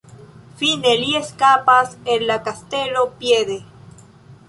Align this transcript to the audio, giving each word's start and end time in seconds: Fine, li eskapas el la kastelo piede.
Fine, 0.61 0.93
li 1.01 1.09
eskapas 1.19 1.93
el 2.15 2.27
la 2.33 2.41
kastelo 2.49 3.07
piede. 3.23 3.63